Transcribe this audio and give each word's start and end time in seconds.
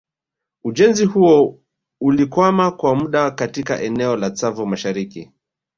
Ujenzi 0.63 1.05
huo 1.05 1.59
ulikwama 2.01 2.71
kwa 2.71 2.95
muda 2.95 3.31
katika 3.31 3.81
eneo 3.81 4.15
la 4.15 4.29
Tsavo 4.31 4.65
mashariki 4.65 5.31